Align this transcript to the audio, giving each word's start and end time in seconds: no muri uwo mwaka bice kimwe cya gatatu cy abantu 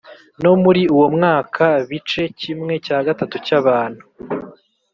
no 0.43 0.53
muri 0.63 0.81
uwo 0.95 1.07
mwaka 1.15 1.65
bice 1.89 2.23
kimwe 2.39 2.73
cya 2.85 2.97
gatatu 3.07 3.35
cy 3.45 3.51
abantu 3.59 4.03